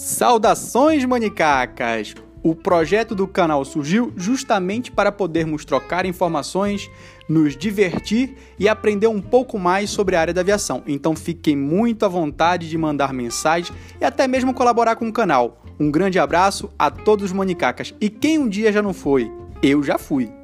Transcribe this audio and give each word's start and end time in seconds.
Saudações, 0.00 1.04
manicacas! 1.04 2.14
O 2.42 2.54
projeto 2.54 3.14
do 3.14 3.28
canal 3.28 3.62
surgiu 3.66 4.10
justamente 4.16 4.90
para 4.90 5.12
podermos 5.12 5.62
trocar 5.62 6.06
informações, 6.06 6.88
nos 7.28 7.54
divertir 7.54 8.34
e 8.58 8.66
aprender 8.66 9.08
um 9.08 9.20
pouco 9.20 9.58
mais 9.58 9.90
sobre 9.90 10.16
a 10.16 10.22
área 10.22 10.32
da 10.32 10.40
aviação. 10.40 10.82
Então 10.86 11.14
fiquem 11.14 11.54
muito 11.54 12.06
à 12.06 12.08
vontade 12.08 12.70
de 12.70 12.78
mandar 12.78 13.12
mensagens 13.12 13.76
e 14.00 14.04
até 14.06 14.26
mesmo 14.26 14.54
colaborar 14.54 14.96
com 14.96 15.06
o 15.06 15.12
canal. 15.12 15.62
Um 15.78 15.90
grande 15.90 16.18
abraço 16.18 16.70
a 16.78 16.90
todos 16.90 17.26
os 17.26 17.32
manicacas. 17.32 17.94
E 18.00 18.08
quem 18.08 18.38
um 18.38 18.48
dia 18.48 18.72
já 18.72 18.80
não 18.80 18.94
foi, 18.94 19.30
eu 19.62 19.82
já 19.82 19.98
fui. 19.98 20.39